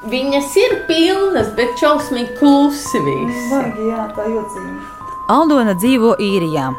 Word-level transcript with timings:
Viņas 0.00 0.54
ir 0.56 0.78
pilnas, 0.88 1.50
bet 1.56 1.74
šausmīgi 1.76 2.38
klusi. 2.38 3.00
Baigi, 3.04 3.88
jā, 3.90 4.06
tā 4.16 4.24
jocīgi. 4.32 4.78
Aldona 5.28 5.74
dzīvo 5.76 6.14
īrijā, 6.16 6.70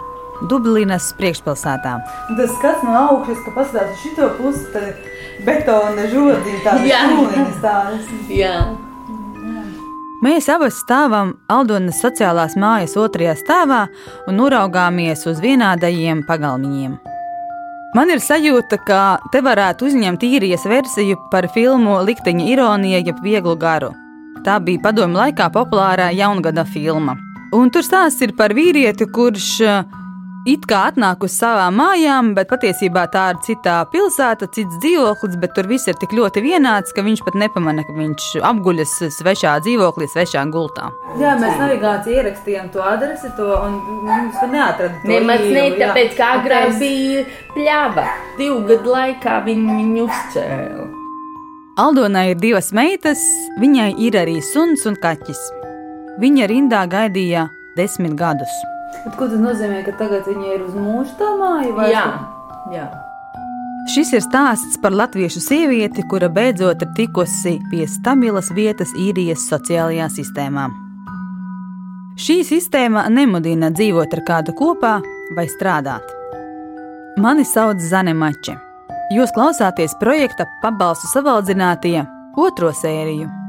Dublinas 0.50 1.12
priekšpilsētā. 1.20 1.92
Tas 2.40 2.56
skats 2.56 2.82
no 2.82 2.96
augšas, 2.98 3.44
ka 3.46 3.54
paskatās 3.60 3.94
uz 3.94 4.02
šito 4.02 4.32
pusi, 4.40 4.66
tad 4.74 5.06
betona 5.46 6.08
žodī 6.10 6.58
tādas 6.66 7.62
tādas. 7.62 8.10
Jā. 8.34 8.56
Mēs 10.26 10.50
abas 10.54 10.82
stāvam 10.82 11.36
Aldonas 11.50 12.02
sociālās 12.02 12.58
mājas 12.58 12.98
otrajā 12.98 13.38
stāvā 13.38 13.86
un 14.26 14.42
noraugāmies 14.42 15.28
uz 15.30 15.46
vienādajiem 15.46 16.26
pagalmiņiem. 16.26 17.11
Man 17.92 18.08
ir 18.08 18.22
sajūta, 18.24 18.78
ka 18.88 19.00
te 19.34 19.42
varētu 19.44 19.90
uzņemt 19.90 20.22
īrijas 20.24 20.64
versiju 20.64 21.18
par 21.32 21.50
filmu 21.52 21.98
Likteņa 22.08 22.46
ironija, 22.48 23.02
jeb 23.04 23.18
vieglu 23.20 23.58
garu. 23.60 23.90
Tā 24.46 24.62
bija 24.64 24.80
padomju 24.86 25.20
laikā 25.20 25.50
populārā 25.52 26.08
jaungada 26.16 26.64
filma. 26.64 27.18
Un 27.52 27.68
tur 27.68 27.84
stāsts 27.84 28.24
ir 28.24 28.32
par 28.38 28.56
vīrieti, 28.56 29.10
kurš 29.12 29.50
eh, 29.68 29.84
it 30.48 30.66
kā 30.70 30.86
atnāk 30.90 31.24
uz 31.26 31.36
savām 31.38 31.76
mājām, 31.78 32.32
bet 32.38 32.50
patiesībā 32.50 33.06
tā 33.14 33.28
ir 33.34 33.42
citā 33.46 33.78
pilsēta, 33.92 34.48
cits 34.56 34.80
dzīvoklis, 34.82 35.38
bet 35.42 35.54
tur 35.58 35.70
viss 35.70 35.90
ir 35.92 35.98
tik 36.02 36.16
ļoti 36.18 36.44
vienāds, 36.46 36.94
ka 36.96 37.04
viņš 37.06 37.24
pat 37.28 37.38
nepamanā, 37.44 37.86
ka 37.88 37.96
viņš 37.98 38.30
apguļas 38.50 38.96
svešā 39.18 39.58
dzīvoklī, 39.66 40.10
svešā 40.12 40.46
gultā. 40.54 40.90
Jā, 41.22 41.36
mēs 41.42 41.60
navigācijā 41.62 42.24
ierakstījām 42.24 42.72
to 42.74 42.82
adresi, 42.86 43.30
to, 43.38 43.50
un 43.60 43.78
mums 44.08 44.42
neatrada 44.50 44.96
to 45.04 45.12
Nemaz 45.12 45.46
ne 45.46 45.68
tāpēc, 45.78 46.18
ka 46.18 46.32
Un 46.32 46.42
agrāk 46.42 46.76
bija 46.80 47.24
pļava. 47.56 48.08
Divu 48.40 48.60
gadu 48.70 48.96
laikā 48.96 49.38
viņi 49.46 49.78
viņu 49.78 50.08
uzcēla. 50.08 50.90
Aldonai 51.82 52.32
ir 52.34 52.42
divas 52.42 52.72
meitas, 52.76 53.22
viņai 53.62 53.94
ir 54.06 54.18
arī 54.20 54.40
suns 54.44 54.86
un 54.90 54.98
kaķis. 55.02 55.40
Viņa 56.22 56.50
rindā 56.52 56.86
gaidīja 56.92 57.48
desmit 57.78 58.18
gadus. 58.20 58.62
Bet 59.02 59.16
ko 59.18 59.28
tas 59.32 59.40
nozīmē, 59.42 59.82
ka 59.86 59.96
tagad 59.98 60.28
viņi 60.30 60.52
ir 60.56 60.68
uz 60.68 60.76
mūžu 60.78 61.16
tā 61.20 61.32
māja? 61.40 61.72
Vai 61.78 61.88
Jā, 61.94 62.06
jā. 62.74 62.90
Šis 63.90 64.12
ir 64.14 64.22
stāsts 64.22 64.78
par 64.82 64.94
latviešu 64.94 65.42
sievieti, 65.42 66.04
kura 66.10 66.30
beidzot 66.30 66.84
ir 66.86 66.92
tikusi 66.96 67.58
pie 67.72 67.88
stabilas 67.90 68.52
vietas 68.54 68.94
īrijas 68.94 69.48
sociālajā 69.50 70.08
sistēmā. 70.20 70.68
Šī 72.22 72.42
sistēma 72.46 73.08
nemudina 73.10 73.72
dzīvot 73.74 74.14
ar 74.14 74.24
kādu 74.28 74.54
kopā 74.54 75.00
vai 75.36 75.48
strādāt. 75.50 76.06
Mani 77.18 77.48
sauc 77.48 77.82
Zane 77.82 78.14
Mače. 78.14 78.60
Jūs 79.12 79.34
klausāties 79.36 79.98
projekta 80.00 80.46
Pabalstu 80.62 81.10
savaldzinātie 81.12 81.98
otro 82.38 82.70
sēriju. 82.72 83.41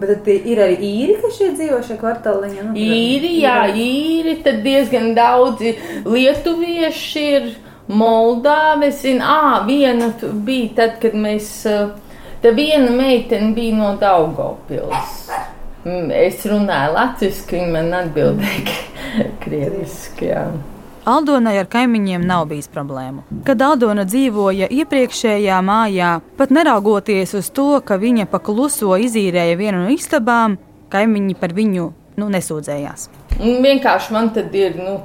Bet 0.00 0.28
ir 0.32 0.60
arī 0.64 0.76
īri, 0.86 1.16
kas 1.20 1.36
šeit 1.36 1.56
dzīvo 1.58 1.80
šajā 1.84 1.98
kvartāliņā. 2.00 2.66
Nu, 2.70 2.76
Īri, 2.80 3.34
jā, 3.42 3.56
īri, 3.76 4.38
tad 4.44 4.62
diezgan 4.64 5.12
daudzi 5.18 5.74
lietuvieši 6.06 7.26
ir. 7.34 7.50
Moldāvi, 7.90 8.86
es 8.86 9.00
zinu, 9.02 9.24
ah, 9.26 9.64
viena 9.66 10.12
bija 10.46 10.68
tad, 10.76 10.92
kad 11.02 11.16
mēs, 11.18 11.48
tā 12.38 12.52
viena 12.54 12.92
meitene 12.94 13.50
bija 13.56 13.74
no 13.74 13.88
Daugavpils. 13.98 15.16
Mm, 15.82 16.12
Es 16.14 16.44
runāju 16.46 16.92
latviski, 16.94 17.56
viņa 17.56 17.72
man 17.74 17.94
atbildēja 18.04 19.26
krieviski, 19.42 20.28
jā. 20.30 20.44
Aldonai 21.08 21.54
ar 21.56 21.68
kaimiņiem 21.70 22.24
nav 22.28 22.44
bijis 22.50 22.68
problēmu. 22.68 23.22
Kad 23.46 23.62
Aldona 23.64 24.04
dzīvoja 24.04 24.68
iepriekšējā 24.68 25.60
mājā, 25.64 26.10
pat 26.36 26.52
neraugoties 26.52 27.32
uz 27.38 27.48
to, 27.56 27.70
ka 27.84 27.96
viņa 28.00 28.28
pa 28.28 28.40
kluso 28.44 28.92
izīrēja 29.00 29.56
vienu 29.56 29.86
no 29.86 29.94
istabām, 29.94 30.58
kaimiņi 30.92 31.38
par 31.40 31.54
viņu 31.56 31.86
nu, 32.20 32.28
nesūdzējās. 32.34 33.08
Un 33.40 33.62
vienkārši 33.64 34.12
man 34.12 34.28
tad 34.36 34.52
ir 34.54 34.76
nu, 34.76 34.98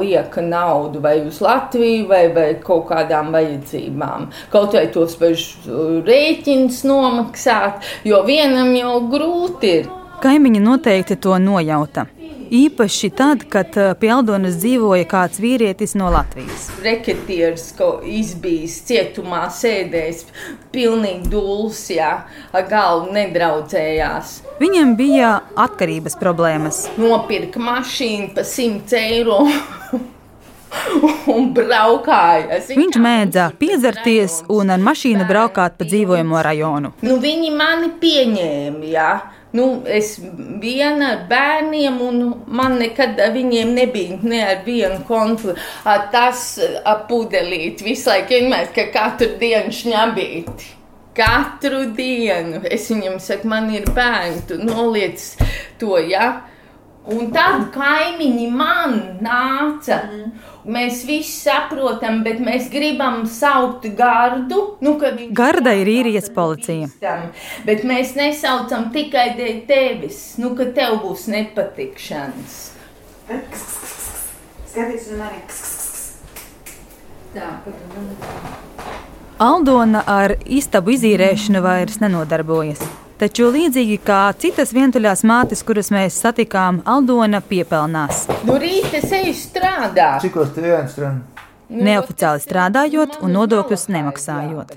lieka 0.00 0.42
nauda 0.42 1.02
vai 1.04 1.20
uz 1.28 1.38
Latviju, 1.44 2.08
vai, 2.10 2.24
vai 2.34 2.48
kaut 2.62 2.88
kādām 2.90 3.30
vajadzībām. 3.36 4.26
Kaut 4.50 4.74
vai 4.74 4.88
tos 4.90 5.14
pašus 5.20 5.68
uh, 5.70 6.00
rēķinus 6.06 6.82
nomaksāt, 6.88 7.86
jo 8.08 8.24
vienam 8.26 8.74
jau 8.74 8.98
grūti 9.12 9.72
ir. 9.78 9.88
Kaimiņi 10.26 10.64
noteikti 10.64 11.20
to 11.22 11.38
nojauta. 11.38 12.08
Īpaši 12.50 13.10
tad, 13.16 13.44
kad 13.50 13.76
eh, 13.80 13.92
pie 13.98 14.10
Aldonas 14.14 14.58
dzīvoja 14.62 15.06
kāds 15.10 15.40
vīrietis 15.42 15.96
no 15.98 16.10
Latvijas. 16.14 16.68
Reketieris 16.84 17.72
izbijis 18.06 18.78
cietumā, 18.86 19.46
sēdējis, 19.50 20.26
pilnīgi 20.74 21.30
dūls, 21.32 21.80
jā, 21.96 22.12
ar 22.54 22.68
galvu 22.70 23.14
nedraudzējās. 23.16 24.40
Viņam 24.60 24.94
bija 24.98 25.32
atkarības 25.58 26.18
problēmas. 26.20 26.84
Nopirka 27.00 27.62
mašīnu 27.62 28.34
par 28.36 28.46
100 28.46 29.00
eiro. 29.00 29.40
Un 31.36 31.50
braukāja. 31.56 32.58
Es 32.58 32.70
Viņš 32.74 32.98
mēdza 33.00 33.48
piedzerties 33.58 34.42
un 34.52 34.70
ar 34.74 34.82
mašīnu 34.82 35.26
braukāt 35.28 35.78
pa 35.78 35.86
dzīvojamo 35.88 36.42
rajonu. 36.44 36.92
Nu, 37.06 37.16
viņi 37.22 37.52
mani 37.56 37.90
pieņēma. 38.02 38.90
Jā. 38.92 39.10
Nu, 39.56 39.66
es 39.88 40.16
viena 40.60 41.12
ar 41.14 41.20
bērniem, 41.30 42.00
un 42.04 42.22
man 42.58 42.76
nekad 42.80 43.20
viņiem 43.34 43.72
nebija 43.76 44.18
ne 44.22 44.40
ar 44.44 44.64
vienu 44.66 45.00
konfliktu. 45.08 45.56
Tas 46.12 46.48
apudelīt 46.84 47.84
visu 47.86 48.10
laiku, 48.10 48.34
vienmēr, 48.34 48.72
ka 48.76 48.88
katru 48.94 49.36
dienu 49.40 49.72
šņabīti. 49.72 50.72
Katru 51.16 51.86
dienu 51.96 52.60
es 52.68 52.90
viņam 52.92 53.16
saku, 53.24 53.48
man 53.48 53.70
ir 53.72 53.86
bērni, 53.96 54.42
tu 54.50 54.60
noliec 54.60 55.22
to, 55.80 55.96
ja? 56.04 56.34
Un 57.06 57.30
tad 57.32 57.70
kaimiņi 57.72 58.50
man 58.52 58.98
nāca. 59.24 60.02
Mēs 60.66 61.04
visi 61.06 61.30
saprotam, 61.44 62.24
bet 62.26 62.40
mēs 62.42 62.66
gribam 62.72 63.22
saukt 63.30 63.86
gardu. 63.98 64.62
Nu, 64.82 64.96
Garda 65.36 65.72
ir 65.78 65.90
īrijas 65.92 66.26
policija. 66.34 66.88
Tam, 67.02 67.28
Bet 67.68 67.84
mēs 67.86 68.16
nesaucam 68.18 68.90
tikai 68.94 69.28
dēļ 69.38 69.60
tevis, 69.68 70.20
nu, 70.42 70.54
ka 70.58 70.66
tev 70.74 70.98
būs 71.04 71.28
nepatikšanas. 71.30 72.58
Skaties 74.66 75.10
uz 75.12 75.18
mani. 75.22 75.42
Tā. 77.36 77.50
Aldona 79.36 80.00
ar 80.08 80.32
istabu 80.48 80.94
izīrēšanu 80.94 81.60
vairs 81.60 81.98
nenodarbojas. 82.00 82.80
Taču 83.20 83.50
līdzīgi 83.52 83.98
kā 84.04 84.30
citas 84.40 84.70
vientuļās 84.72 85.22
mātes, 85.28 85.60
kuras 85.64 85.90
mēs 85.92 86.16
satikām, 86.22 86.78
Aldona 86.88 87.42
piepelnās. 87.44 88.22
Nu, 88.48 88.56
rīta 88.60 88.96
es 88.96 89.12
eju 89.12 89.34
strādāt. 89.36 90.22
Cikos 90.24 90.54
te 90.56 90.64
viens 90.64 90.88
strādā? 90.92 91.44
Nu, 91.68 91.82
Neoficiāli 91.84 92.40
strādājot 92.44 93.18
un 93.26 93.36
nodokļus 93.36 93.84
nemaksājot. 93.92 94.72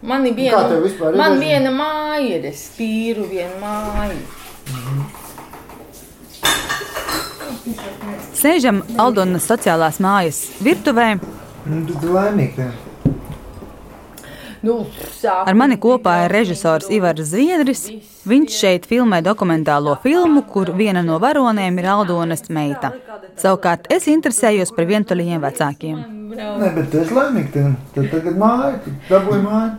Man 0.00 0.24
ir 0.30 0.38
Kā 0.38 0.62
tev 0.70 0.84
viena, 0.86 1.10
ir 1.10 1.18
man 1.18 1.36
viena 1.42 1.74
māja, 1.74 2.38
ir 2.38 2.48
es 2.52 2.64
tīru 2.78 3.26
vienu 3.28 3.60
māju. 3.60 4.16
Sēžam 8.38 8.80
Aldonas 8.96 9.44
sociālās 9.50 10.00
mājas 10.00 10.44
virtuvē. 10.64 11.18
Nu, 11.68 11.84
tu 11.90 12.16
laimīgi. 12.16 12.72
Nu, 14.64 14.78
Ar 15.28 15.56
mani 15.58 15.76
kopā 15.80 16.24
ir 16.24 16.32
režisors 16.32 16.88
Ivars 16.92 17.28
Zviedris. 17.30 17.84
Viņš 18.24 18.58
šeit 18.62 18.86
filmē 18.88 19.20
dokumentālo 19.24 19.98
filmu, 20.02 20.44
kur 20.48 20.72
viena 20.78 21.02
no 21.04 21.18
varonēm 21.20 21.80
ir 21.82 21.88
Aldonas 21.92 22.48
meita. 22.48 22.94
Savukārt 23.40 23.90
es 23.92 24.08
interesējos 24.08 24.72
par 24.76 24.88
vientuļiem 24.88 25.42
vecākiem. 25.44 26.04
Nē, 26.34 26.70
bet 26.74 26.88
tu 26.90 27.02
esi 27.02 27.14
laimīgi. 27.14 27.64
Tad 27.94 28.08
tagad 28.12 28.38
māja, 28.40 28.78
tu 28.84 28.94
dabūji 29.10 29.44
māju. 29.44 29.74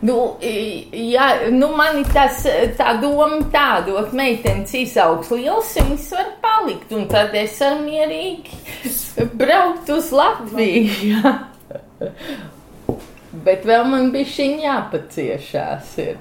Nu, 0.00 0.16
jā, 0.40 1.26
nu 1.52 1.68
man 1.76 1.98
ir 2.00 2.08
tas, 2.08 2.40
tā 2.78 2.94
doma 3.02 3.42
tāda, 3.52 4.06
ka 4.06 4.16
meitenes 4.16 4.72
izaugs 4.78 5.28
liels, 5.34 5.74
viņas 5.76 6.06
var 6.16 6.30
palikt, 6.40 6.94
un 6.96 7.04
tad 7.10 7.36
es 7.36 7.58
varu 7.60 7.82
mierīgi 7.84 9.28
braukt 9.36 9.92
uz 9.92 10.08
Latviju. 10.16 11.20
Bet 13.44 13.64
vēl 13.68 13.86
man 13.88 14.10
bija 14.14 14.28
šī 14.28 14.48
jāpaciešās. 14.64 15.94
Ir. 16.04 16.18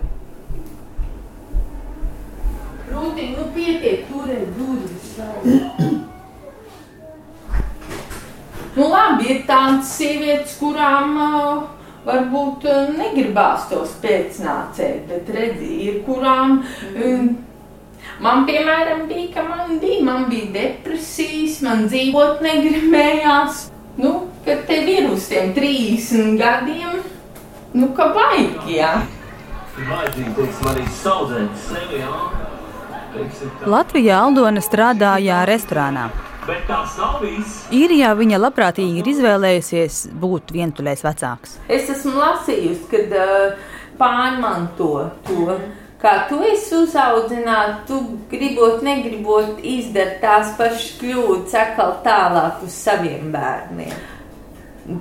Rūtiņ, 2.89 3.33
nu 3.37 3.47
pietiek, 3.55 4.05
turēt 4.09 4.53
durvis. 4.57 5.09
Nu 8.77 8.87
labi, 8.87 9.27
ir 9.33 9.43
tādas 9.49 9.91
sievietes, 9.97 10.55
kurām 10.61 11.17
uh, 11.19 11.67
varbūt 12.05 12.65
uh, 12.69 12.89
negribās 12.95 13.67
tos 13.69 13.97
pēcnācēt, 14.03 15.05
bet 15.09 15.29
redzi, 15.35 15.75
ir 15.89 16.01
kurām. 16.07 16.61
Um, 16.95 17.29
Man, 18.19 18.43
piemēram, 18.47 19.05
bija, 19.07 19.29
ka 19.31 19.43
man 19.47 19.77
bija, 19.79 20.03
man 20.03 20.25
bija 20.31 20.49
depresijas, 20.51 21.61
man 21.63 21.85
dzīvot 21.87 22.41
negribējās. 22.43 23.69
Nu, 23.99 24.11
kad 24.43 24.65
tev 24.67 24.89
ir 24.91 25.07
uz 25.11 25.27
tiem 25.31 25.53
30 25.55 26.35
gadiem, 26.39 26.99
nu, 27.73 27.91
ka 27.97 28.09
vajag, 28.15 28.69
jā. 28.69 28.93
Latvijā 33.65 34.17
Aldona 34.23 34.61
strādāja 34.61 35.43
restorānā. 35.49 36.09
Īrijā 37.75 38.13
viņa 38.17 38.39
labprātīgi 38.41 39.01
ir 39.01 39.09
izvēlējusies 39.11 39.99
būt 40.21 40.53
vientuļais 40.55 41.03
vecāks. 41.05 41.59
Es 41.69 41.91
esmu 41.93 42.15
lasījusi, 42.17 42.87
kad 42.89 43.13
uh, 43.13 43.69
pārmanto 43.99 45.09
to. 45.27 45.59
Kā 45.99 46.13
tu 46.29 46.39
esi 46.47 46.77
uzaudzināts, 46.77 47.83
tu 47.89 47.99
gribot, 48.31 48.79
negribot 48.85 49.59
izdarīt 49.59 50.21
tās 50.23 50.53
pašas 50.57 50.93
kļūdas, 51.01 51.57
atkal 51.59 51.97
tālāk 52.05 52.63
uz 52.63 52.77
saviem 52.87 53.33
bērniem. 53.35 53.97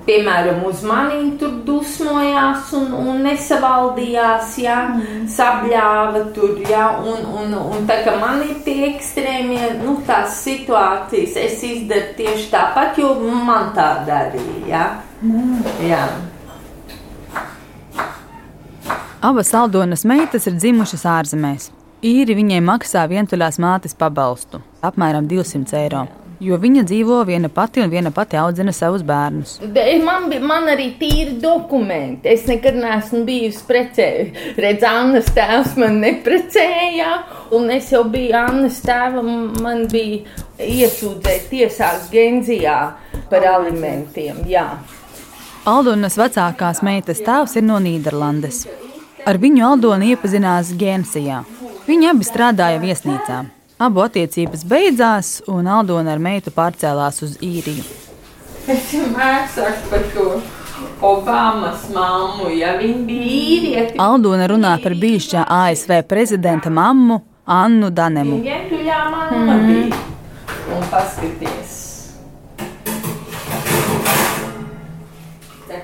Piemēram, 0.05 0.59
uz 0.69 0.83
mani 0.85 1.31
tur 1.41 1.55
dusmojās 1.65 2.69
un, 2.77 2.91
un 2.93 3.23
nesavaldījās, 3.25 4.51
jā, 4.61 4.75
sabļāva 5.33 6.27
tur, 6.35 6.59
jā, 6.69 6.83
un, 7.01 7.23
un, 7.41 7.55
un 7.57 7.87
tā 7.89 8.01
kā 8.05 8.13
man 8.21 8.43
ir 8.45 8.59
tie 8.65 8.91
ekstrēmie, 8.91 9.63
nu, 9.81 9.97
tās 10.05 10.43
situācijas, 10.43 11.39
es 11.41 11.63
izdaru 11.65 12.13
tieši 12.19 12.51
tāpat, 12.53 13.01
jo 13.01 13.15
man 13.23 13.71
tā 13.77 13.89
darīja, 14.05 14.61
jā. 14.69 14.85
jā. 15.89 16.03
Abas 19.25 19.51
Aldonas 19.57 20.05
meitas 20.07 20.45
ir 20.47 20.55
dzimušas 20.61 21.09
ārzemēs. 21.17 21.71
Īri 22.05 22.37
viņai 22.37 22.61
maksā 22.63 23.01
vientuļās 23.11 23.57
mātes 23.59 23.97
pabalstu- 23.97 24.61
apmēram 24.87 25.27
200 25.27 25.75
eiro. 25.81 26.07
Jo 26.39 26.55
viņa 26.55 26.85
dzīvo 26.87 27.17
viena 27.27 27.49
pati 27.51 27.81
un 27.83 27.89
viena 27.91 28.11
pati 28.15 28.37
audzina 28.39 28.71
savus 28.71 29.01
bērnus. 29.03 29.57
Man, 30.05 30.29
bija- 30.29 30.39
man 30.41 30.63
arī 30.71 30.93
tīri 30.99 31.33
dokumenti. 31.41 32.29
Es 32.31 32.45
nekad 32.47 32.75
neesmu 32.79 33.25
bijusi 33.25 33.65
precējusi. 33.67 34.55
Redz, 34.55 34.83
Annas 34.87 35.25
tēvs 35.35 35.75
man 35.77 35.99
neprecēja, 35.99 37.23
un 37.51 37.69
es 37.69 37.91
jau 37.91 38.05
biju 38.05 38.33
Annas 38.33 38.79
tēvam. 38.81 39.59
Man 39.61 39.87
bija 39.87 40.23
iesūdzēta 40.59 41.49
tiesā 41.51 41.91
Genzijā 42.11 42.93
par 43.29 43.41
alimentiem. 43.41 44.39
Jā. 44.47 44.77
Aldonas 45.65 46.15
vecākās 46.17 46.81
meitas 46.81 47.19
tēvs 47.19 47.57
ir 47.57 47.63
no 47.63 47.79
Nīderlandes. 47.83 48.65
Ar 49.27 49.35
viņu 49.37 49.65
Aldona 49.73 50.05
iepazinās 50.15 50.71
Gensijā. 50.79 51.43
Viņi 51.85 52.09
abi 52.09 52.23
strādāja 52.23 52.79
viesnīcā. 52.79 53.45
Abu 53.79 54.01
attiecības 54.03 54.65
beidzās, 54.67 55.27
un 55.47 55.67
Aldona 55.71 56.11
ar 56.11 56.19
meitu 56.19 56.51
pārcēlās 56.51 57.21
uz 57.23 57.37
īriju. 57.39 57.85
Es 58.67 58.89
vienmēr 58.91 59.45
saku 59.53 59.85
par 59.87 60.01
to 60.11 60.25
Obamas 61.07 61.85
mammu, 61.95 62.49
ja 62.59 62.73
viņa 62.75 63.05
bija 63.07 63.29
īrieti. 63.45 63.95
Aldona 64.03 64.49
runā 64.51 64.73
par 64.83 64.97
bijušā 64.99 65.45
ASV 65.47 66.01
prezidenta 66.11 66.67
mammu 66.67 67.21
Annu 67.47 67.87
Danemu. 67.95 68.41
Viņa 68.43 68.59
tuļā 68.67 68.99
mamma 69.13 69.55
bija. 69.63 70.01
Un 70.75 70.83
paskaties. 70.91 71.77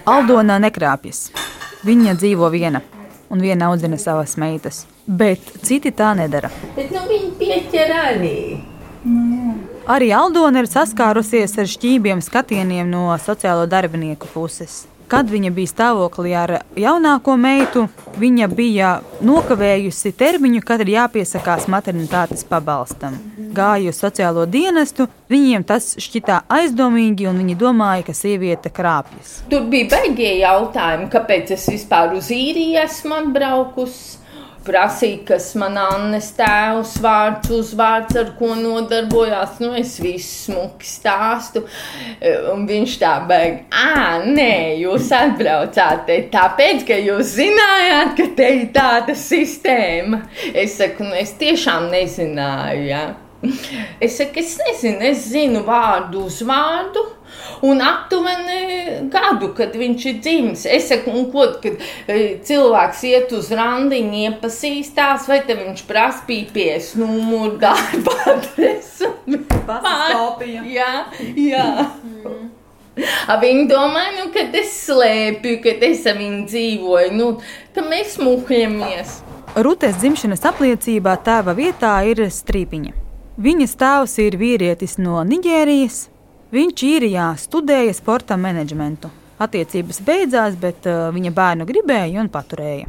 Aldona 0.03 0.59
nekrāpjas. 0.68 1.30
Viņa 1.88 2.19
dzīvo 2.19 2.51
viena, 2.51 2.83
un 3.31 3.39
viena 3.39 3.71
audzina 3.71 3.95
savas 3.95 4.36
meitas. 4.36 4.83
Bet 5.07 5.39
citi 5.63 5.95
tā 5.95 6.12
nedara. 6.18 6.51
Bet 6.75 6.91
nu 6.91 7.07
viņa 7.45 7.62
pieķer 7.69 7.94
arī. 7.94 8.57
Aldona 10.15 10.63
ir 10.63 10.69
saskārusies 10.69 11.57
ar 11.59 11.69
šķībiem 11.69 12.21
skatieniem 12.21 12.89
no 12.89 13.13
sociālo 13.21 13.68
darbinieku 13.69 14.27
puses. 14.33 14.88
Kad 15.06 15.30
viņa 15.30 15.51
bija 15.53 15.69
stāvoklī 15.69 16.31
ar 16.33 16.63
jaunāko 16.74 17.36
meitu, 17.38 17.83
viņa 18.18 18.47
bija 18.50 18.95
nokavējusi 19.21 20.15
termiņu, 20.18 20.63
kad 20.65 20.81
ir 20.81 20.95
jāpiesakās 20.95 21.68
maternitātes 21.69 22.42
pabalstam. 22.50 23.19
Gāja 23.53 23.94
uz 23.94 24.01
sociālo 24.01 24.48
dienestu, 24.50 25.06
viņiem 25.30 25.63
tas 25.63 25.94
šķitā 26.01 26.41
aizdomīgi, 26.50 27.30
un 27.30 27.38
viņi 27.44 27.59
domāja, 27.62 28.07
ka 28.09 28.18
sieviete 28.18 28.74
krāpjas. 28.74 29.44
Tur 29.53 29.69
bija 29.69 29.94
beigie 29.94 30.39
jautājumi, 30.39 31.12
kāpēc 31.13 31.53
es 31.53 31.69
vispār 31.69 32.18
uz 32.18 32.33
īriju 32.33 32.81
esmu 32.81 33.21
atbraukusi. 33.21 34.25
Prasīja, 34.65 35.21
kas 35.29 35.51
man 35.59 35.77
Annes 35.77 36.31
tēvs, 36.38 36.95
vārds, 37.03 37.51
uzvārds, 37.53 38.15
ar 38.17 38.31
ko 38.39 38.53
nodarbojās. 38.57 39.59
Nu, 39.62 39.71
es 39.77 39.95
visu 40.01 40.51
smuki 40.51 40.89
stāstu. 40.89 41.65
E, 42.19 42.33
Un 42.51 42.65
viņš 42.69 42.95
tā 43.01 43.13
beigas, 43.27 43.65
ah, 43.75 44.23
nē, 44.25 44.77
jūs 44.81 45.12
atbraucāt 45.15 46.06
te 46.07 46.17
tāpēc, 46.33 46.85
ka 46.88 46.97
jūs 47.01 47.35
zinājāt, 47.38 48.15
ka 48.17 48.29
te 48.38 48.50
ir 48.62 48.65
tāda 48.75 49.15
sistēma. 49.17 50.23
Es 50.53 50.79
saku, 50.79 51.06
nu, 51.07 51.15
es 51.19 51.35
tiešām 51.39 51.89
nezināju. 51.94 52.89
Ja? 52.89 53.06
Es 54.01 54.17
saku, 54.17 54.41
es 54.41 54.56
nezinu, 54.62 55.01
es 55.12 55.27
zinu 55.29 55.62
vārdu 55.67 56.25
uz 56.29 56.41
vārdu. 56.45 57.03
Un 57.66 57.81
aptuveni 57.83 59.10
gadu, 59.12 59.51
kad 59.57 59.75
viņš 59.77 60.07
ir 60.12 60.18
dzimis. 60.24 60.66
Es 60.69 60.89
saku, 60.92 61.13
un 61.16 61.30
ko, 61.33 61.48
kad 61.63 61.80
e, 62.07 62.18
cilvēks 62.45 63.04
iet 63.10 63.36
uz 63.36 63.51
randiņu, 63.56 64.22
iepazīstās, 64.30 65.30
vai 65.31 65.42
te 65.48 65.57
viņš 65.60 65.86
prasa 65.89 66.25
pīpies 66.27 66.94
numuru, 67.00 67.56
darba 67.62 68.18
adresu. 68.36 69.13
Paskopija. 69.66 70.66
Jā, 70.77 70.92
jā. 71.39 71.69
A, 73.27 73.36
Viņi 73.42 73.66
domāja, 73.68 74.12
nu, 74.19 74.30
ka 74.31 74.45
es 74.56 74.72
slēpju, 74.86 75.57
ka 75.63 75.74
es 75.83 76.06
ar 76.07 76.19
viņu 76.19 76.45
dzīvoju, 76.48 77.16
nu, 77.18 77.31
ka 77.75 77.83
mēs 77.83 78.16
muhļamies. 78.22 79.18
Rūtēs 79.56 80.00
dzimšanas 80.00 80.45
apliecībā 80.48 81.18
tēva 81.25 81.56
vietā 81.57 81.98
ir 82.07 82.24
strīpiņa. 82.31 82.95
Viņas 83.36 83.75
tēvs 83.80 84.18
ir 84.24 84.38
vīrietis 84.39 84.95
no 85.01 85.19
Nigērijas. 85.27 86.06
Viņš 86.55 86.81
īrijā 86.87 87.31
studēja 87.35 87.91
sporta 87.97 88.37
menedžmentu. 88.39 89.09
Attiecības 89.43 89.97
beidzās, 90.07 90.53
bet 90.55 90.85
uh, 90.87 91.09
viņa 91.11 91.33
bērnu 91.35 91.65
gribēja 91.67 92.21
un 92.21 92.29
paturēja. 92.31 92.87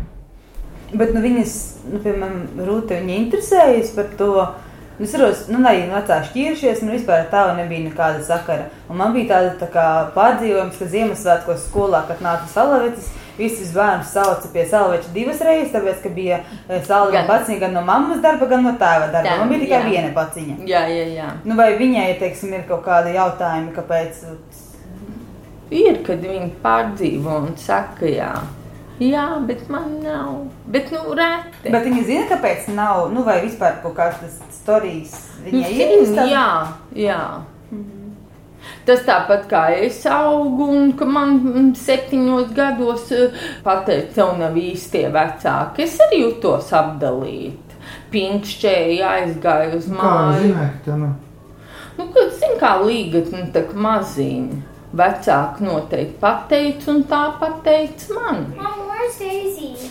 Bet 0.93 1.11
nu, 1.11 1.23
viņas, 1.25 1.55
nu, 1.91 1.99
piemēram, 2.05 2.45
Rūta, 2.63 3.01
viņa 3.01 3.17
interesējas 3.25 3.91
par 3.97 4.13
to. 4.21 4.31
Nu, 4.37 5.05
Es 5.05 5.11
saprotu, 5.13 5.51
nu, 5.53 5.59
arī 5.67 5.83
vecāki 5.91 6.31
šķīrušies, 6.31 6.79
man 6.87 6.95
vispār 6.95 7.25
ar 7.25 7.27
tādu 7.33 7.57
nebija 7.59 7.89
nekāda 7.89 8.23
sakara. 8.25 8.71
Un 8.89 8.97
man 8.97 9.11
bija 9.13 9.35
tāda 9.35 9.51
tā 9.61 9.67
kā 9.75 9.89
pārdzīvojums, 10.15 10.79
ka 10.79 10.89
Ziemassvētkos 10.95 11.67
skolā, 11.67 12.01
kad 12.09 12.23
nāca 12.25 12.49
salavecis, 12.49 13.11
visus 13.39 13.73
bērnus 13.77 14.13
sauca 14.17 14.51
pie 14.53 14.65
salaveča 14.71 15.13
divas 15.15 15.41
reizes, 15.45 15.73
tāpēc, 15.75 16.03
ka 16.03 16.13
bija 16.17 16.41
salava 16.89 17.13
Gan. 17.15 17.27
paciņa 17.31 17.63
gan 17.65 17.75
no 17.77 17.85
mammas 17.87 18.23
darba, 18.25 18.49
gan 18.51 18.65
no 18.65 18.75
tēva 18.81 19.11
darba. 19.13 19.29
Tā, 19.29 19.39
Man 19.41 19.53
bija 19.53 19.65
tikai 19.65 19.81
jā. 19.81 19.89
viena 19.91 20.13
paciņa. 20.17 20.59
Jā, 20.67 20.85
jā, 20.93 21.09
jā. 21.17 21.31
Nu, 21.45 21.57
vai 21.59 21.73
viņai, 21.81 22.07
teiksim, 22.21 22.55
ir 22.57 22.69
kaut 22.69 22.85
kādi 22.87 23.17
jautājumi, 23.17 23.75
kāpēc 23.77 24.23
Ir, 25.75 25.97
kad 26.07 26.23
viņi 26.23 26.53
pārdzīvo 26.63 27.41
un 27.43 27.57
saka, 27.59 28.07
jā. 28.07 28.31
Jā, 29.03 29.25
bet 29.45 29.67
man 29.69 29.99
nav. 30.01 30.47
Bet, 30.73 30.93
nu, 30.95 31.11
reti. 31.19 31.73
Bet 31.73 31.85
viņi 31.85 32.05
zina, 32.07 32.29
kāpēc 32.31 32.71
nav, 32.73 33.09
nu, 33.13 33.25
vai 33.27 33.41
vispār 33.43 33.81
kaut 33.83 33.97
kādas 33.99 34.23
tas 34.23 34.61
stāstījis. 34.63 35.17
Nu, 35.43 35.51
Viņai 35.51 35.73
ir 35.75 36.31
jā, 36.31 36.47
jā. 36.97 37.21
Tas 38.87 39.01
tāpat 39.03 39.49
kā 39.51 39.65
es 39.83 39.99
augu, 40.07 40.69
un 40.71 40.93
ka 40.99 41.05
man 41.11 41.73
septiņos 41.75 42.53
gados 42.55 43.09
eh, 43.17 43.35
pateica, 43.65 44.13
tev 44.15 44.37
nav 44.39 44.55
īstie 44.61 45.09
vecāki. 45.15 45.83
Es 45.89 45.97
arī 46.07 46.21
jutos 46.23 46.71
apdalīt. 46.77 47.75
Pinkšķēji 48.13 49.01
aizgāju 49.07 49.81
uz 49.81 49.89
Kā 49.91 49.99
māju. 49.99 50.43
zināt, 50.45 50.79
tā 50.87 50.97
nu? 51.01 51.11
Nu, 51.99 52.07
kad 52.15 52.33
zini, 52.39 52.57
kā 52.61 52.73
līgat, 52.85 53.31
nu, 53.35 53.45
tā 53.55 53.65
kā 53.67 53.83
maziņa. 53.87 54.63
Vecāki 54.97 55.67
noteikti 55.67 56.19
pateica, 56.23 56.91
un 56.95 57.03
tā 57.11 57.23
pateica 57.41 58.15
man. 58.17 58.45
Mom, 58.57 58.87
where's 58.89 59.19
Daisy? 59.21 59.91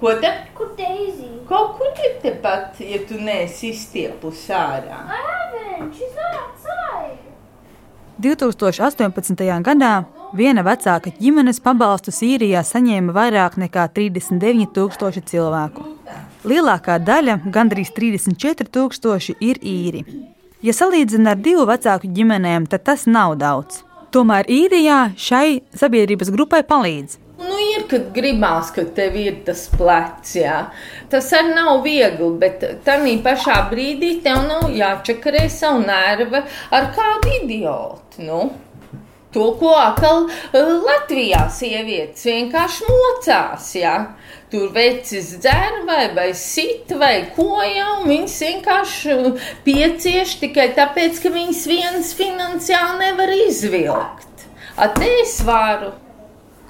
Ko 0.00 0.12
te? 0.22 0.30
Kur 0.56 0.70
Daisy? 0.78 1.32
Kaut 1.48 1.74
kur 1.78 1.90
ir 2.06 2.14
tepat, 2.22 2.78
ja 2.80 2.98
tu 3.08 3.18
neesi 3.22 3.72
izstiepus 3.74 4.46
ārā. 4.54 5.02
I 5.10 5.20
haven't. 5.26 5.92
She's 5.94 6.14
not 6.16 6.38
outside. 6.40 6.55
2018. 8.16 9.60
gadā 9.60 9.90
viena 10.32 10.62
vecāka 10.64 11.10
ģimenes 11.20 11.58
pabalstu 11.60 12.14
Sīrijā 12.14 12.62
saņēma 12.64 13.12
vairāk 13.12 13.58
nekā 13.60 13.84
39,000 13.92 15.26
cilvēku. 15.28 15.84
Lielākā 16.48 16.96
daļa, 17.02 17.40
gandrīz 17.52 17.90
34,000, 17.92 19.36
ir 19.40 19.60
īri. 19.60 20.04
Ja 20.64 20.72
salīdzina 20.72 21.34
ar 21.34 21.42
divu 21.44 21.66
vecāku 21.68 22.08
ģimenēm, 22.16 22.70
tad 22.72 22.86
tas 22.88 23.04
nav 23.04 23.36
daudz. 23.36 23.82
Tomēr 24.14 24.48
īrijā 24.48 25.10
šai 25.20 25.60
sabiedrības 25.76 26.32
grupai 26.32 26.62
palīdz. 26.64 27.18
Nu, 27.36 27.56
ir, 27.60 27.82
kad 27.90 28.12
gribās, 28.16 28.70
ka 28.72 28.86
tev 28.96 29.16
ir 29.20 29.42
tas 29.44 29.66
plecs, 29.68 30.36
jā. 30.38 30.60
Tas 31.12 31.28
arī 31.36 31.52
nav 31.52 31.82
viegli, 31.84 32.30
bet 32.40 32.62
tādā 32.86 33.16
pašā 33.24 33.58
brīdī 33.72 34.14
tev 34.24 34.46
nav 34.48 34.70
jāčakarē 34.72 35.44
savu 35.52 35.82
nervu 35.84 36.40
ar 36.72 36.88
kādu 36.96 37.34
idiotu. 37.42 38.24
Nu. 38.24 38.46
To, 39.36 39.50
ko 39.60 39.74
atkal 39.76 40.30
eh, 40.30 40.68
Latvijā 40.86 41.42
sievietes 41.52 42.24
vienkārši 42.24 42.88
mocās. 42.88 43.68
Ja? 43.76 43.96
Tur 44.48 44.70
vecis 44.72 45.34
dzer 45.42 45.82
vai, 45.84 46.06
vai 46.16 46.30
sit 46.38 46.94
vai 46.96 47.26
ko 47.36 47.60
jau. 47.60 48.06
Viņas 48.08 48.38
vienkārši 48.46 49.18
piecieš 49.66 50.38
tikai 50.40 50.70
tāpēc, 50.78 51.20
ka 51.20 51.34
viņas 51.36 51.62
vienas 51.68 52.16
finansiāli 52.16 52.96
nevar 53.02 53.36
izvilkt. 53.42 54.48
Ate 54.80 55.12
es 55.20 55.36
varu. 55.44 55.92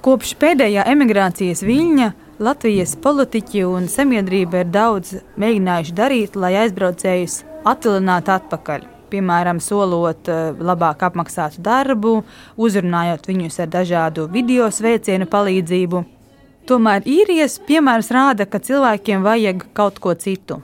Kopš 0.07 0.37
pēdējā 0.39 0.85
emigrācijas 0.87 1.59
viļņa 1.67 2.05
Latvijas 2.39 2.93
politiķi 3.03 3.65
un 3.67 3.89
sabiedrība 3.91 4.61
ir 4.63 4.69
daudz 4.71 5.09
mēģinājuši 5.35 5.95
darīt, 5.97 6.37
lai 6.39 6.53
aizbraucējus 6.61 7.41
atvilinātu 7.67 8.31
atpakaļ. 8.37 8.85
Piemēram, 9.11 9.59
solot 9.59 10.29
eh, 10.31 10.53
labāk 10.69 11.03
apmaksātu 11.09 11.59
darbu, 11.65 12.13
uzrunājot 12.55 13.27
viņus 13.27 13.59
ar 13.65 13.73
dažādu 13.73 14.29
video 14.31 14.69
sveicienu 14.71 15.27
palīdzību. 15.27 16.05
Tomēr 16.71 17.03
īrijas 17.03 17.59
piemērs 17.67 18.07
rāda, 18.15 18.47
ka 18.47 18.63
cilvēkiem 18.63 19.27
vajag 19.27 19.67
kaut 19.75 19.99
ko 19.99 20.15
citu. 20.15 20.61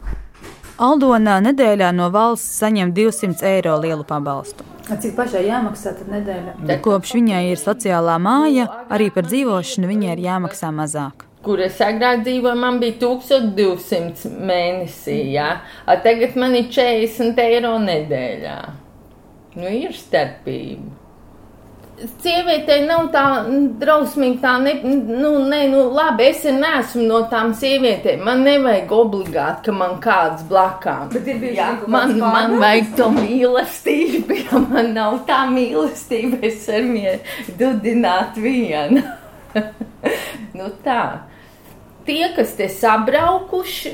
Aldona 0.79 1.41
nedēļā 1.43 1.91
no 1.91 2.07
valsts 2.15 2.63
saņem 2.63 2.95
200 2.95 3.43
eiro 3.57 3.75
lielu 3.83 4.07
pabalstu. 4.07 4.72
A 4.91 4.97
Cik 4.99 5.13
pašai 5.15 5.45
jāmaksā 5.47 5.93
tad 5.95 6.09
nedēļa? 6.11 6.79
Kopš 6.83 7.13
viņai 7.15 7.43
ir 7.53 7.59
sociālā 7.61 8.17
māja, 8.19 8.65
arī 8.91 9.07
par 9.15 9.29
dzīvošanu 9.29 9.87
viņai 9.87 10.17
ir 10.17 10.25
jāmaksā 10.25 10.73
mazāk. 10.75 11.27
kur 11.43 11.59
es 11.59 11.79
agrāk 11.83 12.23
dzīvoju, 12.23 12.55
man 12.55 12.79
bija 12.79 12.95
1200 13.01 14.31
mēnesī. 14.47 15.17
Ja? 15.35 15.61
A 15.85 15.97
tagad 15.99 16.37
man 16.39 16.55
ir 16.55 16.69
40 16.71 17.41
eiro 17.43 17.73
nedēļā. 17.83 18.57
Nu, 19.59 19.67
ir 19.67 19.91
starpība. 19.93 21.02
Sievietei 21.93 22.87
nav 22.87 23.11
tā 23.13 23.21
drausmīgi, 23.79 24.39
tā 24.41 24.55
ne, 24.63 24.73
nu, 24.83 25.29
ne, 25.45 25.59
nu, 25.69 25.83
labi, 25.93 26.25
es 26.31 26.41
neesmu 26.47 27.05
no 27.05 27.19
tām 27.29 27.53
sievietēm. 27.57 28.23
Man 28.25 28.41
nevajag 28.47 28.91
obligāti, 28.97 29.67
ka 29.67 29.75
man 29.77 29.99
kāds 30.03 30.41
blakām. 30.49 31.11
Bet 31.13 31.29
ir 31.29 31.39
kaut 31.43 31.83
kāds 31.85 31.93
man, 31.93 32.15
man 32.23 32.57
vajag 32.63 32.89
to 32.97 33.09
mīlestību, 33.13 34.39
ja 34.41 34.63
man 34.65 34.89
nav 34.97 35.19
tā 35.29 35.43
mīlestība, 35.53 36.41
es 36.49 36.65
ar 36.73 36.87
mieru 36.89 37.53
dudināt 37.61 38.41
vienu. 38.41 39.05
nu 40.57 40.71
tā. 40.83 41.03
Tie, 42.07 42.23
kas 42.35 42.57
te 42.57 42.67
sabraukuši, 42.73 43.93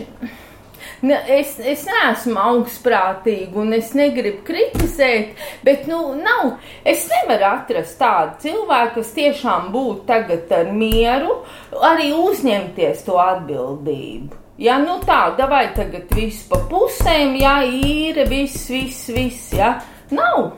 ne, 1.02 1.20
es, 1.40 1.56
es 1.60 1.86
neesmu 1.88 2.40
augstprātīga 2.42 3.62
un 3.62 3.74
es 3.78 3.94
negribu 3.98 4.44
kritizēt, 4.48 5.40
bet, 5.66 5.88
nu, 5.90 6.14
nav. 6.20 6.58
Es 6.88 7.08
nevaru 7.12 7.48
atrast 7.54 8.00
tādu 8.02 8.38
cilvēku, 8.46 9.00
kas 9.00 9.16
tiešām 9.16 9.72
būtu 9.76 10.06
tagad 10.10 10.52
ar 10.56 10.72
mieru, 10.76 11.42
arī 11.92 12.12
uzņemties 12.18 13.04
to 13.08 13.20
atbildību. 13.24 14.46
Ja, 14.60 14.76
nu 14.84 14.98
tā, 15.08 15.30
vai 15.48 15.70
tagad 15.72 16.10
viss 16.12 16.44
pa 16.50 16.60
pusēm, 16.68 17.38
jā, 17.40 17.62
īra, 17.64 18.26
viss, 18.28 18.68
viss, 18.68 19.08
viss, 19.16 19.54
jā. 19.56 19.78
Nav. 20.12 20.52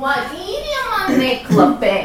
Vai 0.00 0.16
īrija 0.32 0.86
man 0.88 1.18
neklapē? 1.20 1.96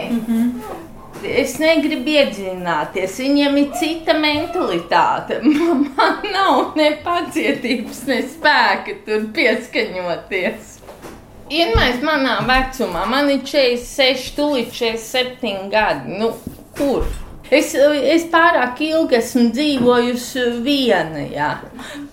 Es 1.26 1.56
negribu 1.60 2.14
iedziļināties, 2.14 3.18
viņiem 3.24 3.58
ir 3.62 3.70
cita 3.80 4.14
mentalitāte. 4.20 5.42
Man 5.96 6.22
nav 6.30 6.76
ne 6.78 6.92
pacietības, 7.06 8.06
ne 8.10 8.22
spēka 8.30 9.00
tur 9.08 9.28
pieskaņoties. 9.36 10.74
Vienmēr 11.46 12.00
manā 12.02 12.40
vecumā, 12.48 13.04
man 13.06 13.28
ir 13.30 13.44
46, 13.46 14.32
tūlīt 14.34 14.72
47 14.74 15.68
gadi. 15.70 16.16
Nu, 16.18 16.32
kur? 16.74 17.06
Es, 17.54 17.76
es 17.78 18.24
pārāk 18.32 18.80
ilgi 18.82 19.20
esmu 19.20 19.52
dzīvojusi 19.54 20.46
viena, 20.66 21.22
jā, 21.30 21.50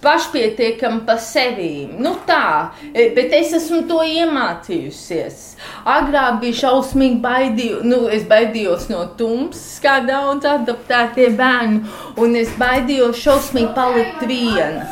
pašpietiekama 0.04 1.06
par 1.08 1.22
sevi. 1.24 1.88
Nu 1.96 2.12
tā, 2.28 2.72
bet 2.92 3.32
es 3.38 3.54
esmu 3.56 3.82
to 3.88 4.02
iemācījusies. 4.04 5.40
Agrāk 5.88 6.42
bija 6.42 6.60
šausmīgi 6.66 7.20
baidījos, 7.24 7.86
nu, 7.88 8.02
es 8.12 8.28
baidījos 8.28 8.90
no 8.92 9.06
tumsas, 9.16 9.80
kā 9.80 10.02
daudz 10.04 10.48
adaptētie 10.52 11.30
bērni, 11.38 11.80
un 12.20 12.36
es 12.36 12.52
baidījos 12.60 13.24
šausmīgi 13.24 13.72
palikt 13.76 14.26
viena. 14.28 14.84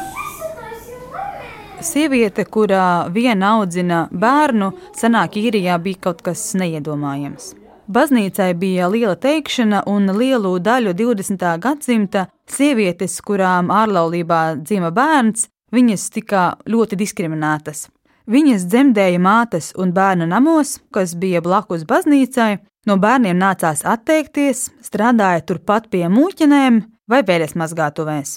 Sieviete, 1.84 2.44
kurā 2.44 3.08
viena 3.12 3.54
audzina 3.56 4.06
bērnu, 4.12 4.72
senāk 4.96 5.36
īrijā 5.40 5.76
bija 5.80 6.08
kaut 6.08 6.20
kas 6.24 6.52
neiedomājams. 6.60 7.59
Baznīcai 7.90 8.52
bija 8.54 8.86
liela 8.86 9.16
teikšana, 9.18 9.80
un 9.90 10.12
lielu 10.14 10.52
daļu 10.62 10.92
20. 10.94 11.40
gadsimta 11.58 12.28
sievietes, 12.46 13.16
kurām 13.26 13.72
ārlaulībā 13.74 14.60
dzima 14.60 14.92
bērns, 14.94 15.48
viņas 15.74 16.04
tika 16.14 16.42
ļoti 16.70 16.98
diskriminētas. 17.00 17.88
Viņas 18.30 18.68
dzemdēja 18.70 19.18
mātes 19.18 19.72
un 19.74 19.90
bērnu 19.96 20.28
namos, 20.30 20.76
kas 20.94 21.16
bija 21.18 21.42
blakus 21.42 21.82
baznīcai, 21.82 22.60
no 22.86 22.94
bērniem 22.94 23.40
nācās 23.42 23.82
atteikties, 23.82 24.68
strādāja 24.86 25.42
turpat 25.50 25.90
pie 25.90 26.06
mūķinēm 26.06 26.78
vai 27.10 27.24
vēļas 27.26 27.56
mazgātuvēs. 27.58 28.36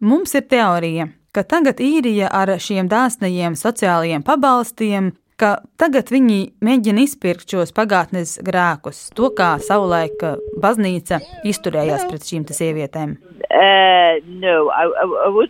Mums 0.00 0.32
ir 0.40 0.48
teorija, 0.48 1.10
ka 1.36 1.44
tagad 1.44 1.84
īrija 1.84 2.32
ar 2.32 2.56
šiem 2.56 2.88
dāsnajiem 2.88 3.60
sociālajiem 3.60 4.24
pabalstiem, 4.24 5.12
ka 5.40 5.56
tagad 5.80 6.10
viņi 6.12 6.40
mēģina 6.64 7.04
izpirkt 7.04 7.52
šos 7.52 7.72
pagātnes 7.76 8.36
grēkus, 8.44 9.10
to 9.16 9.30
kā 9.36 9.56
savulaik 9.62 10.24
baznīca 10.62 11.20
izturējās 11.46 12.06
pret 12.10 12.26
šīm 12.26 12.46
sievietēm. 12.48 13.16
Uh, 13.46 14.18
no, 14.42 14.68
I, 14.74 14.88
I. 14.90 15.46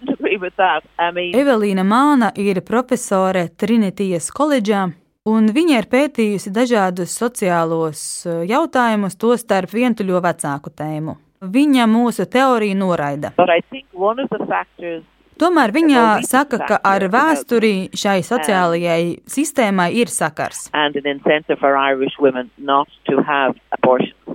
I 0.99 1.11
mean, 1.15 1.33
Evelīna 1.35 1.85
Māna 1.87 2.33
ir 2.37 2.61
profesore 2.67 3.47
Trinitijas 3.57 4.29
koledžā, 4.35 4.83
un 5.27 5.49
viņa 5.55 5.81
ir 5.81 5.89
pētījusi 5.91 6.53
dažādus 6.55 7.15
sociālos 7.17 8.01
eh, 8.27 8.43
jautājumus, 8.51 9.17
tostarp 9.17 9.73
vientuļo 9.73 10.21
vecāku 10.23 10.75
tēmu. 10.77 11.17
Viņa 11.47 11.87
mūsu 11.89 12.27
teoriju 12.29 12.77
noraida. 12.77 13.33
but 13.37 13.51
I 13.51 13.61
think 13.71 13.87
one 13.93 14.21
of 14.21 14.29
the 14.31 14.45
factors 14.47 15.05
Tomēr 15.37 15.73
viņa 15.75 16.03
saka, 16.25 16.59
ka 16.65 16.77
ar 16.81 17.05
vēsturi 17.13 17.91
šai 17.97 18.23
sociālajai 18.25 19.19
sistēmai 19.29 19.91
ir 20.01 20.09
sakars. 20.09 20.71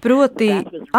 Proti, 0.02 0.50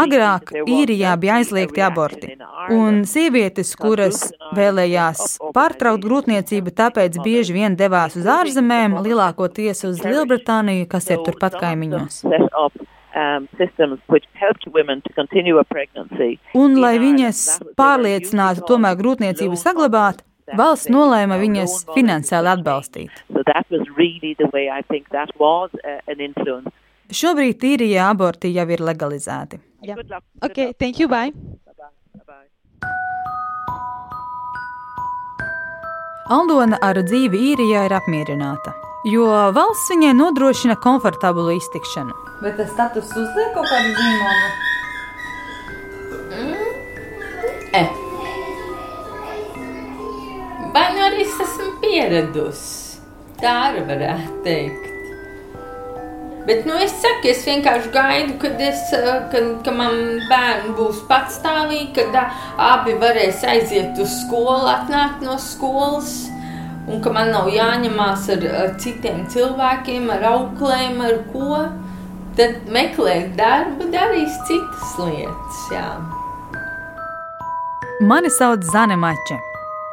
agrāk 0.03 0.53
īrijā 0.63 1.15
bija 1.23 1.39
aizliegti 1.41 1.85
aborti, 1.87 2.35
un 2.75 3.03
sievietes, 3.09 3.73
kuras 3.79 4.25
vēlējās 4.59 5.39
pārtraukt 5.55 6.07
grūtniecību, 6.07 6.75
tāpēc 6.83 7.19
bieži 7.23 7.57
vien 7.57 7.79
devās 7.79 8.19
uz 8.19 8.27
ārzemēm, 8.27 8.99
lielākoties 9.07 9.87
uz 9.89 10.03
Lielbritāniju, 10.03 10.91
kas 10.91 11.11
ir 11.15 11.23
turpat 11.27 11.61
kaimiņos. 11.63 12.25
Um, 13.15 13.47
systems 13.59 14.01
which 14.09 14.25
helped 14.33 14.65
women 14.73 15.03
to 15.03 15.13
continue 15.13 15.59
a 15.59 15.65
pregnancy. 15.65 16.39
Un, 16.57 16.79
lai 16.81 16.95
viņas 16.97 17.43
pārliecinātu 17.77 18.65
tomēr 18.71 18.97
grūtniecību 18.97 19.59
saglabāt, 19.61 20.23
valsts 20.57 20.89
nolēma 20.89 21.37
viņas 21.37 21.75
finansiāli 21.93 22.49
atbalstīt. 22.55 23.13
So 23.29 23.45
that 23.53 23.69
was 23.69 23.85
really 23.99 24.33
the 24.39 24.49
way 24.55 24.71
I 24.73 24.81
think 24.89 25.11
that 25.13 25.29
was 25.39 25.69
uh, 25.85 26.01
an 26.09 26.25
influence. 26.25 26.73
Šobrīd 27.13 27.61
īrijā 27.75 28.09
aborti 28.15 28.55
jau 28.57 28.65
ir 28.73 28.81
legalizēti. 28.81 29.61
Good 29.85 30.13
Okay, 30.43 30.73
thank 30.73 30.99
you. 30.99 31.09
Bye. 31.09 31.33
Aldona 36.33 36.79
ar 36.81 36.97
dzīvi 37.03 37.39
īrijā 37.53 37.83
ir 37.89 37.93
apmierināta, 37.93 38.73
jo 39.05 39.27
valsts 39.55 39.91
viņai 39.91 40.13
nodrošina 40.17 40.77
komfortablu 40.83 41.57
iztikšanu. 41.57 42.15
Bet 42.43 42.57
tas 42.59 42.71
status 42.75 43.11
uzliek 43.11 43.51
kaut 43.57 43.67
kādu 43.71 43.91
zīmogu. 43.99 44.71
E. 47.73 47.85
Vai 50.73 50.87
nu 50.95 51.05
arī 51.09 51.27
es 51.27 51.37
esmu 51.45 51.75
pieradusi? 51.83 52.81
Tā 53.43 53.53
arī 53.69 53.85
varētu 53.89 54.41
teikt. 54.47 54.89
Bet 56.47 56.65
nu, 56.67 56.75
es 56.83 56.91
saku, 56.99 57.29
es 57.31 57.45
vienkārši 57.47 57.91
gaidu, 57.95 58.35
kad, 58.43 58.59
es, 58.59 58.81
eh, 58.97 59.11
kad, 59.31 59.45
kad 59.63 59.77
man 59.79 59.99
bērni 60.31 60.75
būs 60.75 61.05
patstāvīgi, 61.07 61.93
kad 61.95 62.17
abi 62.59 62.97
varēs 62.99 63.45
aiziet 63.47 63.99
uz 64.03 64.11
skolu, 64.25 64.67
atnākt 64.73 65.23
no 65.23 65.39
skolas. 65.39 66.17
Un 66.91 66.99
ka 67.03 67.13
man 67.15 67.31
nav 67.31 67.47
jāņemās 67.53 68.27
ar, 68.35 68.47
ar 68.63 68.73
citiem 68.83 69.23
cilvēkiem, 69.31 70.11
ar 70.11 70.27
auklēm, 70.33 70.99
ar 71.07 71.21
ko. 71.31 71.63
Tad 72.37 72.67
meklēt 72.73 73.35
darbu, 73.37 73.91
darīs 73.93 74.35
citas 74.49 74.97
lietas. 74.99 75.63
Jā. 75.75 75.87
Mani 78.09 78.33
sauc 78.33 78.65
Zane 78.73 78.97
Mača. 78.97 79.37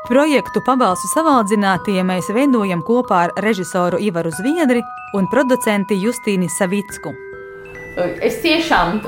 Projektu 0.08 0.64
pabalstu 0.66 1.12
savaldzinātie 1.12 2.00
mēs 2.08 2.32
veidojam 2.34 2.80
kopā 2.88 3.26
ar 3.28 3.34
režisoru 3.44 4.00
Ivaru 4.02 4.32
Zviedri, 4.34 4.82
un 5.14 5.28
producenti 5.30 6.00
Justīni 6.00 6.50
Savicku. 6.50 7.14
Es 8.24 8.40
tiešām 8.42 9.02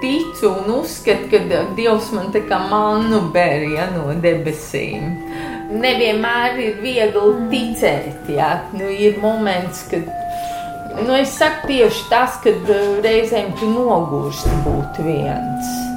ticu 0.00 0.48
un 0.48 0.70
uzskatu, 0.78 1.28
ka 1.30 1.62
Dievs 1.76 2.08
man 2.16 2.30
tā 2.32 2.40
kā 2.48 2.58
mannu 2.70 3.20
bērja 3.34 3.90
no 3.92 4.08
debesīm. 4.24 5.12
Nevienmēr 5.72 6.58
ir 6.60 6.74
viegli 6.82 7.46
ticēt, 7.52 8.28
ja 8.32 8.50
nu, 8.76 8.90
ir 8.92 9.16
moments, 9.22 9.86
kad 9.90 10.10
nu, 11.06 11.14
es 11.16 11.32
saku 11.38 11.70
tieši 11.70 12.04
tas, 12.10 12.36
kad 12.44 12.68
reizēm 13.04 13.54
tu 13.60 13.70
nogursti 13.72 14.60
būt 14.66 15.00
viens. 15.06 15.91